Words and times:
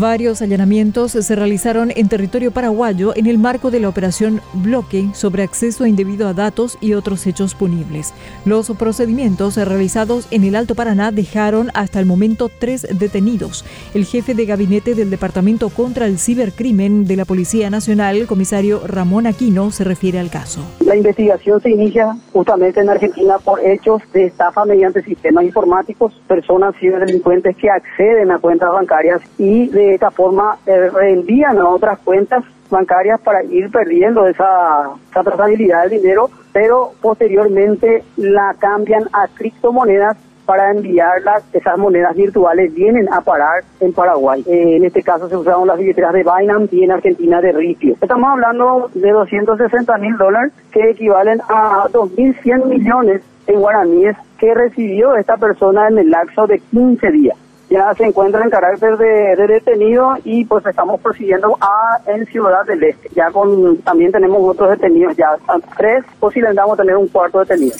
Varios 0.00 0.40
allanamientos 0.40 1.12
se 1.12 1.36
realizaron 1.36 1.92
en 1.94 2.08
territorio 2.08 2.50
paraguayo 2.50 3.12
en 3.14 3.26
el 3.26 3.36
marco 3.36 3.70
de 3.70 3.78
la 3.78 3.90
operación 3.90 4.40
Bloque 4.54 5.08
sobre 5.12 5.42
acceso 5.42 5.84
indebido 5.84 6.26
a 6.26 6.32
datos 6.32 6.78
y 6.80 6.94
otros 6.94 7.26
hechos 7.26 7.54
punibles. 7.54 8.14
Los 8.46 8.70
procedimientos 8.70 9.56
realizados 9.56 10.28
en 10.30 10.44
el 10.44 10.56
Alto 10.56 10.74
Paraná 10.74 11.10
dejaron 11.10 11.68
hasta 11.74 12.00
el 12.00 12.06
momento 12.06 12.50
tres 12.58 12.86
detenidos. 12.98 13.66
El 13.92 14.06
jefe 14.06 14.32
de 14.32 14.46
gabinete 14.46 14.94
del 14.94 15.10
Departamento 15.10 15.68
contra 15.68 16.06
el 16.06 16.18
Cibercrimen 16.18 17.06
de 17.06 17.16
la 17.16 17.26
Policía 17.26 17.68
Nacional, 17.68 18.16
el 18.16 18.26
comisario 18.26 18.86
Ramón 18.86 19.26
Aquino, 19.26 19.72
se 19.72 19.84
refiere 19.84 20.18
al 20.18 20.30
caso. 20.30 20.62
La 20.86 20.96
investigación 20.96 21.60
se 21.60 21.68
inicia 21.68 22.16
justamente 22.32 22.80
en 22.80 22.88
Argentina 22.88 23.36
por 23.38 23.60
hechos 23.60 24.00
de 24.14 24.24
estafa 24.24 24.64
mediante 24.64 25.02
sistemas 25.02 25.44
informáticos, 25.44 26.14
personas 26.26 26.74
ciberdelincuentes 26.80 27.56
que 27.56 27.68
acceden 27.68 28.30
a 28.30 28.38
cuentas 28.38 28.70
bancarias 28.72 29.20
y 29.36 29.68
de 29.68 29.81
de 29.82 29.94
esta 29.94 30.10
forma 30.10 30.58
eh, 30.66 30.90
reenvían 30.90 31.58
a 31.58 31.68
otras 31.68 31.98
cuentas 32.00 32.44
bancarias 32.70 33.20
para 33.20 33.42
ir 33.44 33.70
perdiendo 33.70 34.26
esa, 34.26 34.90
esa 35.10 35.22
trazabilidad 35.22 35.82
del 35.82 36.00
dinero, 36.00 36.30
pero 36.52 36.92
posteriormente 37.00 38.02
la 38.16 38.54
cambian 38.58 39.04
a 39.12 39.28
criptomonedas 39.28 40.16
para 40.44 40.72
enviarlas, 40.72 41.44
esas 41.52 41.78
monedas 41.78 42.16
virtuales 42.16 42.74
vienen 42.74 43.12
a 43.12 43.20
parar 43.20 43.62
en 43.80 43.92
Paraguay. 43.92 44.42
Eh, 44.46 44.76
en 44.76 44.84
este 44.84 45.02
caso 45.02 45.28
se 45.28 45.36
usaron 45.36 45.68
las 45.68 45.78
billeteras 45.78 46.12
de 46.12 46.24
Binance 46.24 46.74
y 46.74 46.84
en 46.84 46.90
Argentina 46.90 47.40
de 47.40 47.52
Ripio. 47.52 47.96
Estamos 48.00 48.30
hablando 48.30 48.90
de 48.92 49.10
260 49.10 49.98
mil 49.98 50.16
dólares 50.16 50.52
que 50.72 50.90
equivalen 50.90 51.40
a 51.48 51.86
2.100 51.92 52.66
millones 52.66 53.22
en 53.46 53.60
guaraníes 53.60 54.16
que 54.38 54.52
recibió 54.54 55.14
esta 55.14 55.36
persona 55.36 55.88
en 55.88 55.98
el 55.98 56.10
lapso 56.10 56.46
de 56.46 56.58
15 56.58 57.10
días 57.12 57.36
ya 57.72 57.94
se 57.94 58.04
encuentra 58.04 58.44
en 58.44 58.50
carácter 58.50 58.98
de, 58.98 59.46
detenido 59.46 60.14
y 60.24 60.44
pues 60.44 60.64
estamos 60.66 61.00
prosiguiendo 61.00 61.56
a 61.60 61.98
en 62.06 62.26
Ciudad 62.26 62.66
del 62.66 62.82
Este. 62.84 63.08
Ya 63.14 63.30
con 63.30 63.78
también 63.78 64.12
tenemos 64.12 64.38
otros 64.42 64.70
detenidos, 64.70 65.16
ya 65.16 65.36
tres, 65.76 66.04
posiblemente 66.20 66.60
vamos 66.60 66.78
a 66.78 66.82
tener 66.82 66.96
un 66.96 67.08
cuarto 67.08 67.40
detenido 67.40 67.74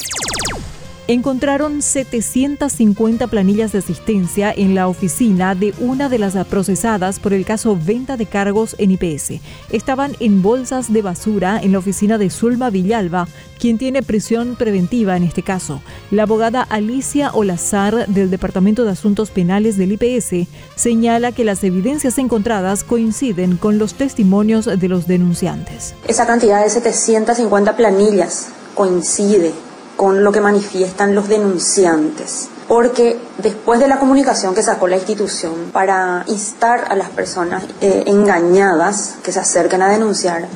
encontraron 1.13 1.83
750 1.83 3.27
planillas 3.27 3.73
de 3.73 3.79
asistencia 3.79 4.53
en 4.57 4.75
la 4.75 4.89
oficina 4.89 5.55
de 5.55 5.75
una 5.79 6.09
de 6.09 6.19
las 6.19 6.35
procesadas 6.47 7.19
por 7.19 7.33
el 7.33 7.45
caso 7.45 7.77
venta 7.77 8.17
de 8.17 8.27
cargos 8.27 8.75
en 8.79 8.93
IPS. 8.93 9.41
Estaban 9.71 10.17
en 10.21 10.43
bolsas 10.43 10.93
de 10.93 11.03
basura 11.03 11.61
en 11.63 11.73
la 11.73 11.79
oficina 11.79 12.19
de 12.19 12.31
Zulma 12.31 12.71
Villalba, 12.71 13.29
quien 13.59 13.79
tiene 13.79 14.03
prisión 14.03 14.57
preventiva 14.57 15.17
en 15.17 15.23
este 15.23 15.43
caso. 15.43 15.83
La 16.11 16.23
abogada 16.23 16.63
Alicia 16.63 17.31
Olazar 17.33 18.07
del 18.09 18.31
Departamento 18.31 18.85
de 18.85 18.93
Asuntos 18.93 19.31
Penales 19.31 19.77
del 19.77 19.93
IPS 19.93 20.49
señala 20.75 21.33
que 21.33 21.45
las 21.45 21.63
evidencias 21.63 22.19
encontradas 22.19 22.85
coinciden 22.85 23.57
con 23.57 23.79
los 23.79 23.95
testimonios 23.95 24.65
de 24.65 24.89
los 24.89 25.07
denunciantes. 25.07 25.95
Esa 26.09 26.27
cantidad 26.27 26.63
de 26.63 26.71
750 26.71 27.77
planillas 27.77 28.49
coincide 28.75 29.53
con 30.03 30.25
lo 30.25 30.33
que 30.33 30.41
manifiestan 30.41 31.15
los 31.15 31.29
denunciantes. 31.29 32.49
Porque 32.67 33.21
después 33.39 33.79
de 33.79 33.87
la 33.87 34.01
comunicación 34.01 34.53
que 34.53 34.61
sacó 34.61 34.89
la 34.89 34.97
institución 34.97 35.71
para 35.73 36.25
instar 36.27 36.87
a 36.89 36.97
las 36.97 37.11
personas 37.11 37.63
eh, 37.81 38.03
engañadas 38.07 39.15
que 39.23 39.31
se 39.31 39.39
acerquen 39.39 39.81
a 39.81 39.89
denunciar, 39.89 40.49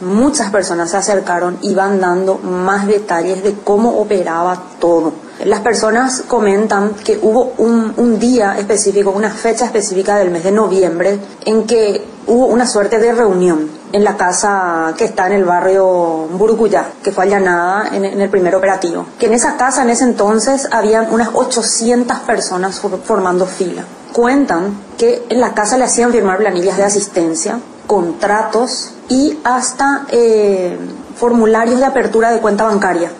muchas 0.00 0.50
personas 0.50 0.90
se 0.90 0.96
acercaron 0.96 1.58
y 1.60 1.74
van 1.74 2.00
dando 2.00 2.38
más 2.38 2.86
detalles 2.86 3.42
de 3.44 3.52
cómo 3.52 3.98
operaba 3.98 4.62
todo. 4.80 5.12
Las 5.44 5.60
personas 5.60 6.22
comentan 6.26 6.94
que 6.94 7.18
hubo 7.20 7.52
un, 7.58 7.92
un, 7.98 8.18
día 8.18 8.56
específico, 8.58 9.10
una 9.10 9.28
fecha 9.28 9.66
específica 9.66 10.16
del 10.16 10.30
mes 10.30 10.44
de 10.44 10.52
noviembre, 10.52 11.18
en 11.44 11.64
que 11.64 12.02
hubo 12.26 12.46
una 12.46 12.66
suerte 12.66 12.98
de 12.98 13.12
reunión 13.12 13.83
en 13.94 14.02
la 14.02 14.16
casa 14.16 14.92
que 14.98 15.04
está 15.04 15.28
en 15.28 15.34
el 15.34 15.44
barrio 15.44 15.86
Burucuyá, 16.32 16.84
que 17.00 17.12
fue 17.12 17.24
allanada 17.24 17.94
en, 17.94 18.04
el 18.04 18.28
primer 18.28 18.56
operativo. 18.56 19.06
Que 19.20 19.26
en 19.26 19.34
esa 19.34 19.56
casa 19.56 19.82
en 19.82 19.90
ese 19.90 20.02
entonces 20.02 20.66
habían 20.72 21.14
unas 21.14 21.28
800 21.32 22.18
personas 22.20 22.82
formando 23.04 23.46
fila. 23.46 23.84
Cuentan 24.12 24.76
que 24.98 25.24
en 25.28 25.40
la 25.40 25.54
casa 25.54 25.78
le 25.78 25.84
hacían 25.84 26.10
firmar 26.10 26.38
planillas 26.38 26.76
de 26.76 26.82
asistencia, 26.82 27.60
contratos 27.86 28.90
y 29.08 29.38
hasta 29.44 30.06
eh, 30.08 30.76
formularios 31.14 31.78
de 31.78 31.86
apertura 31.86 32.32
de 32.32 32.40
cuenta 32.40 32.64
bancaria, 32.64 33.12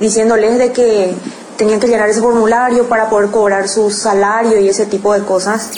diciéndoles 0.00 0.56
de 0.56 0.72
que 0.72 1.14
tenían 1.58 1.78
que 1.78 1.88
llenar 1.88 2.08
ese 2.08 2.22
formulario 2.22 2.88
para 2.88 3.10
poder 3.10 3.30
cobrar 3.30 3.68
su 3.68 3.90
salario 3.90 4.58
y 4.58 4.68
ese 4.70 4.86
tipo 4.86 5.12
de 5.12 5.22
cosas 5.24 5.68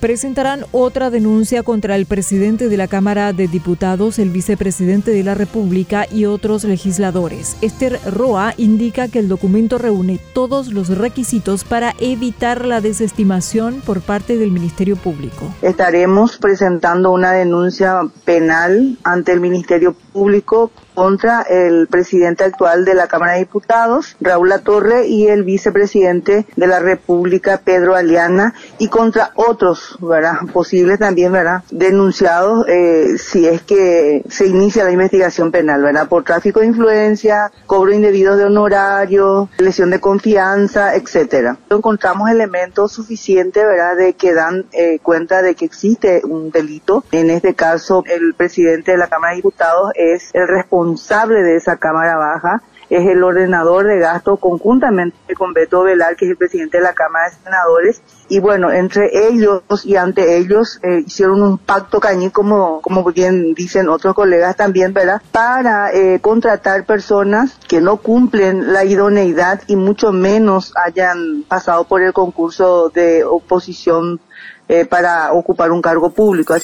presentarán 0.00 0.64
otra 0.72 1.10
denuncia 1.10 1.62
contra 1.62 1.96
el 1.96 2.06
presidente 2.06 2.68
de 2.68 2.76
la 2.76 2.88
Cámara 2.88 3.32
de 3.32 3.48
Diputados, 3.48 4.18
el 4.18 4.30
vicepresidente 4.30 5.10
de 5.10 5.24
la 5.24 5.34
República 5.34 6.06
y 6.10 6.26
otros 6.26 6.64
legisladores. 6.64 7.56
Esther 7.60 7.98
Roa 8.06 8.54
indica 8.56 9.08
que 9.08 9.18
el 9.18 9.28
documento 9.28 9.78
reúne 9.78 10.20
todos 10.34 10.72
los 10.72 10.88
requisitos 10.96 11.64
para 11.64 11.94
evitar 11.98 12.64
la 12.64 12.80
desestimación 12.80 13.82
por 13.84 14.00
parte 14.00 14.36
del 14.36 14.50
Ministerio 14.50 14.96
Público. 14.96 15.54
Estaremos 15.62 16.38
presentando 16.38 17.10
una 17.12 17.32
denuncia 17.32 18.00
penal 18.24 18.98
ante 19.04 19.32
el 19.32 19.40
Ministerio 19.40 19.94
Público 20.12 20.70
contra 20.94 21.42
el 21.42 21.88
presidente 21.88 22.42
actual 22.42 22.86
de 22.86 22.94
la 22.94 23.06
Cámara 23.06 23.34
de 23.34 23.40
Diputados, 23.40 24.16
Raúl 24.18 24.48
Latorre, 24.48 25.06
y 25.06 25.26
el 25.26 25.44
vicepresidente 25.44 26.46
de 26.56 26.66
la 26.66 26.78
República, 26.78 27.60
Pedro 27.62 27.94
Aliana, 27.94 28.54
y 28.78 28.88
contra 28.88 29.32
otros, 29.34 29.85
¿verdad? 30.00 30.38
Posibles 30.52 30.98
también, 30.98 31.32
¿verdad? 31.32 31.62
Denunciados 31.70 32.66
eh, 32.68 33.16
si 33.18 33.46
es 33.46 33.62
que 33.62 34.22
se 34.28 34.46
inicia 34.46 34.84
la 34.84 34.92
investigación 34.92 35.50
penal, 35.50 35.82
¿verdad? 35.82 36.08
Por 36.08 36.24
tráfico 36.24 36.60
de 36.60 36.66
influencia, 36.66 37.50
cobro 37.66 37.92
indebido 37.92 38.36
de 38.36 38.44
honorarios, 38.44 39.48
lesión 39.58 39.90
de 39.90 40.00
confianza, 40.00 40.94
etcétera. 40.94 41.56
Encontramos 41.70 42.30
elementos 42.30 42.92
suficientes. 42.92 43.64
De 43.96 44.14
que 44.14 44.34
dan 44.34 44.66
eh, 44.72 44.98
cuenta 45.02 45.42
de 45.42 45.54
que 45.54 45.64
existe 45.64 46.20
un 46.24 46.50
delito. 46.50 47.04
En 47.12 47.30
este 47.30 47.54
caso, 47.54 48.02
el 48.06 48.34
presidente 48.34 48.92
de 48.92 48.98
la 48.98 49.08
Cámara 49.08 49.32
de 49.32 49.36
Diputados 49.36 49.92
es 49.94 50.30
el 50.34 50.46
responsable 50.48 51.42
de 51.42 51.56
esa 51.56 51.76
Cámara 51.76 52.16
Baja 52.16 52.62
es 52.90 53.06
el 53.06 53.22
ordenador 53.22 53.86
de 53.86 53.98
gasto 53.98 54.36
conjuntamente 54.36 55.34
con 55.34 55.52
Beto 55.52 55.82
Velar, 55.82 56.16
que 56.16 56.26
es 56.26 56.30
el 56.32 56.36
presidente 56.36 56.78
de 56.78 56.84
la 56.84 56.94
Cámara 56.94 57.30
de 57.30 57.36
Senadores. 57.42 58.02
Y 58.28 58.40
bueno, 58.40 58.70
entre 58.70 59.28
ellos 59.28 59.62
y 59.84 59.96
ante 59.96 60.38
ellos 60.38 60.80
eh, 60.82 61.02
hicieron 61.06 61.42
un 61.42 61.58
pacto 61.58 62.00
cañí, 62.00 62.30
como, 62.30 62.80
como 62.80 63.04
bien 63.12 63.54
dicen 63.54 63.88
otros 63.88 64.14
colegas 64.14 64.56
también, 64.56 64.92
¿verdad? 64.92 65.22
Para 65.32 65.92
eh, 65.92 66.20
contratar 66.20 66.84
personas 66.84 67.58
que 67.68 67.80
no 67.80 67.98
cumplen 67.98 68.72
la 68.72 68.84
idoneidad 68.84 69.62
y 69.66 69.76
mucho 69.76 70.12
menos 70.12 70.72
hayan 70.76 71.44
pasado 71.48 71.84
por 71.84 72.02
el 72.02 72.12
concurso 72.12 72.90
de 72.90 73.24
oposición 73.24 74.20
eh, 74.68 74.84
para 74.84 75.32
ocupar 75.32 75.70
un 75.70 75.80
cargo 75.80 76.10
público 76.10 76.54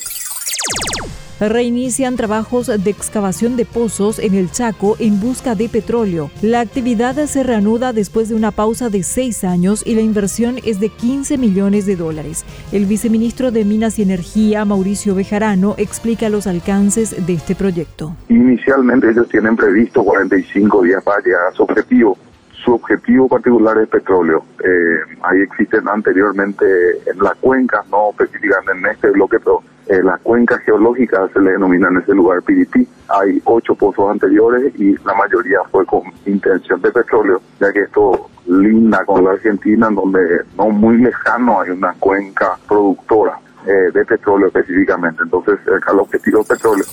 reinician 1.49 2.17
trabajos 2.17 2.67
de 2.67 2.91
excavación 2.91 3.57
de 3.57 3.65
pozos 3.65 4.19
en 4.19 4.35
el 4.35 4.51
Chaco 4.51 4.97
en 4.99 5.21
busca 5.21 5.55
de 5.55 5.69
petróleo. 5.69 6.31
La 6.43 6.61
actividad 6.61 7.17
se 7.27 7.43
reanuda 7.43 7.93
después 7.93 8.29
de 8.29 8.35
una 8.35 8.51
pausa 8.51 8.89
de 8.89 9.03
seis 9.03 9.45
años 9.45 9.83
y 9.87 9.95
la 9.95 10.03
inversión 10.03 10.57
es 10.65 10.81
de 10.81 10.89
15 10.89 11.39
millones 11.39 11.87
de 11.87 11.97
dólares. 11.97 12.45
El 12.73 12.87
viceministro 12.87 13.51
de 13.51 13.65
Minas 13.65 13.99
y 13.99 14.03
Energía, 14.03 14.65
Mauricio 14.65 15.15
Bejarano, 15.15 15.75
explica 15.79 16.29
los 16.29 16.47
alcances 16.47 17.27
de 17.27 17.35
este 17.35 17.55
proyecto. 17.55 18.17
Inicialmente 18.29 19.11
ellos 19.11 19.29
tienen 19.29 19.57
previsto 19.57 20.05
45 20.05 20.83
días 20.83 21.03
para 21.03 21.23
llegar 21.23 21.47
a 21.51 21.53
su 21.53 21.63
objetivo 21.63 22.17
su 22.65 22.75
objetivo 22.75 23.29
particular 23.29 23.77
es 23.79 23.89
petróleo. 23.89 24.45
Eh, 24.65 25.17
ahí 25.23 25.41
existen 25.41 25.89
anteriormente 25.89 26.65
en 27.07 27.19
la 27.19 27.35
cuenca, 27.41 27.85
no 27.91 28.11
específicamente 28.11 28.73
en 28.73 28.87
este 28.87 29.11
bloque, 29.11 29.39
pero 29.41 29.63
eh, 29.89 30.03
las 30.03 30.21
cuencas 30.21 30.61
geológicas 30.61 31.31
se 31.33 31.41
le 31.41 31.53
denominan 31.53 31.97
en 31.97 32.03
ese 32.03 32.15
lugar 32.15 32.43
Piripí. 32.43 32.87
Hay 33.09 33.41
ocho 33.45 33.75
pozos 33.75 34.11
anteriores 34.11 34.73
y 34.79 34.95
la 35.05 35.15
mayoría 35.15 35.59
fue 35.71 35.85
con 35.87 36.03
intención 36.27 36.81
de 36.81 36.91
petróleo, 36.91 37.41
ya 37.61 37.73
que 37.73 37.83
esto 37.83 38.29
linda 38.47 39.05
con 39.05 39.25
la 39.25 39.33
Argentina, 39.33 39.89
en 39.89 39.95
donde 39.95 40.21
no 40.57 40.71
muy 40.71 40.99
lejano 40.99 41.61
hay 41.61 41.71
una 41.71 41.93
cuenca 41.95 42.57
productora 42.69 43.39
eh, 43.67 43.91
de 43.93 44.05
petróleo 44.05 44.49
específicamente. 44.49 45.23
Entonces, 45.23 45.59
el 45.67 45.99
objetivo 45.99 46.45
petróleo. 46.45 46.85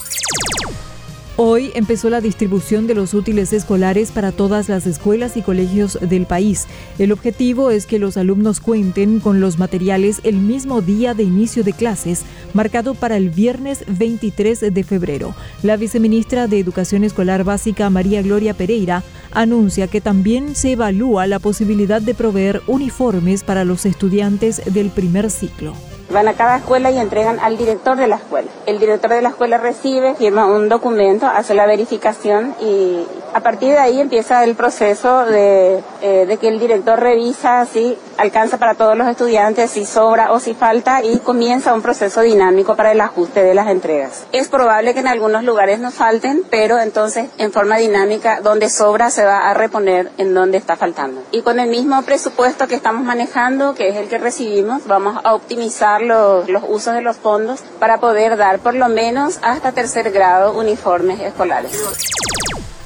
Hoy 1.41 1.71
empezó 1.73 2.09
la 2.09 2.19
distribución 2.19 2.85
de 2.85 2.95
los 2.95 3.13
útiles 3.13 3.53
escolares 3.53 4.11
para 4.11 4.33
todas 4.33 4.67
las 4.67 4.85
escuelas 4.85 5.37
y 5.37 5.41
colegios 5.41 5.97
del 6.01 6.25
país. 6.25 6.67
El 6.97 7.13
objetivo 7.13 7.71
es 7.71 7.85
que 7.85 7.97
los 7.97 8.17
alumnos 8.17 8.59
cuenten 8.59 9.21
con 9.21 9.39
los 9.39 9.57
materiales 9.57 10.19
el 10.25 10.35
mismo 10.35 10.81
día 10.81 11.13
de 11.13 11.23
inicio 11.23 11.63
de 11.63 11.71
clases, 11.71 12.23
marcado 12.53 12.93
para 12.93 13.15
el 13.15 13.29
viernes 13.29 13.85
23 13.87 14.73
de 14.73 14.83
febrero. 14.83 15.33
La 15.63 15.77
viceministra 15.77 16.47
de 16.47 16.59
Educación 16.59 17.05
Escolar 17.05 17.45
Básica, 17.45 17.89
María 17.89 18.21
Gloria 18.21 18.53
Pereira, 18.53 19.05
anuncia 19.31 19.87
que 19.87 20.01
también 20.01 20.55
se 20.55 20.73
evalúa 20.73 21.25
la 21.25 21.39
posibilidad 21.39 22.01
de 22.01 22.15
proveer 22.15 22.61
uniformes 22.67 23.45
para 23.45 23.63
los 23.63 23.85
estudiantes 23.85 24.61
del 24.73 24.89
primer 24.89 25.31
ciclo. 25.31 25.73
Van 26.11 26.27
a 26.27 26.33
cada 26.33 26.57
escuela 26.57 26.89
y 26.89 26.97
entregan 26.97 27.39
al 27.39 27.57
director 27.57 27.95
de 27.95 28.07
la 28.07 28.15
escuela. 28.15 28.49
El 28.65 28.79
director 28.79 29.11
de 29.11 29.21
la 29.21 29.29
escuela 29.29 29.57
recibe, 29.57 30.15
firma 30.15 30.47
un 30.47 30.67
documento, 30.67 31.27
hace 31.27 31.53
la 31.53 31.67
verificación 31.67 32.55
y 32.59 33.05
a 33.33 33.39
partir 33.41 33.69
de 33.69 33.79
ahí 33.79 33.99
empieza 33.99 34.43
el 34.43 34.55
proceso 34.55 35.25
de, 35.25 35.83
eh, 36.01 36.25
de 36.27 36.37
que 36.37 36.47
el 36.47 36.59
director 36.59 36.99
revisa 36.99 37.65
si 37.65 37.97
alcanza 38.17 38.57
para 38.57 38.75
todos 38.75 38.97
los 38.97 39.07
estudiantes, 39.07 39.71
si 39.71 39.85
sobra 39.85 40.31
o 40.31 40.39
si 40.39 40.53
falta 40.53 41.03
y 41.03 41.19
comienza 41.19 41.73
un 41.73 41.81
proceso 41.81 42.21
dinámico 42.21 42.75
para 42.75 42.91
el 42.91 43.01
ajuste 43.01 43.43
de 43.43 43.53
las 43.53 43.67
entregas. 43.67 44.25
Es 44.31 44.47
probable 44.49 44.93
que 44.93 44.99
en 44.99 45.07
algunos 45.07 45.43
lugares 45.43 45.79
nos 45.79 45.93
falten, 45.93 46.43
pero 46.49 46.79
entonces 46.79 47.29
en 47.37 47.51
forma 47.51 47.77
dinámica 47.77 48.41
donde 48.41 48.69
sobra 48.69 49.09
se 49.09 49.25
va 49.25 49.49
a 49.49 49.53
reponer 49.53 50.11
en 50.17 50.33
donde 50.33 50.57
está 50.57 50.75
faltando. 50.75 51.21
Y 51.31 51.41
con 51.41 51.59
el 51.59 51.69
mismo 51.69 52.01
presupuesto 52.01 52.67
que 52.67 52.75
estamos 52.75 53.03
manejando, 53.03 53.73
que 53.75 53.89
es 53.89 53.95
el 53.95 54.07
que 54.07 54.17
recibimos, 54.17 54.85
vamos 54.87 55.19
a 55.23 55.33
optimizar 55.33 56.01
los, 56.01 56.49
los 56.49 56.63
usos 56.67 56.93
de 56.93 57.01
los 57.01 57.17
fondos 57.17 57.61
para 57.79 57.99
poder 57.99 58.37
dar 58.37 58.59
por 58.59 58.73
lo 58.73 58.89
menos 58.89 59.39
hasta 59.41 59.71
tercer 59.71 60.11
grado 60.11 60.53
uniformes 60.53 61.19
escolares. 61.21 61.79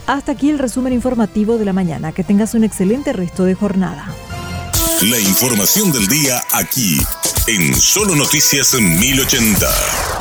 Hasta 0.05 0.33
aquí 0.33 0.49
el 0.49 0.59
resumen 0.59 0.93
informativo 0.93 1.57
de 1.57 1.65
la 1.65 1.73
mañana. 1.73 2.11
Que 2.11 2.23
tengas 2.23 2.53
un 2.53 2.63
excelente 2.63 3.13
resto 3.13 3.45
de 3.45 3.55
jornada. 3.55 4.07
La 5.03 5.19
información 5.19 5.91
del 5.91 6.07
día 6.07 6.41
aquí, 6.51 6.97
en 7.47 7.75
Solo 7.75 8.15
Noticias 8.15 8.73
1080. 8.79 10.12